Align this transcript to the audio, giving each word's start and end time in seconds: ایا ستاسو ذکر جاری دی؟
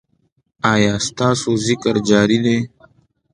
ایا 0.73 0.93
ستاسو 1.07 1.51
ذکر 1.67 1.95
جاری 2.09 2.39
دی؟ 2.45 2.57